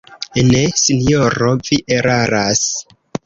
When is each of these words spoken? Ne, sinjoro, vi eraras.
Ne, 0.45 0.61
sinjoro, 0.83 1.51
vi 1.69 1.79
eraras. 1.99 2.65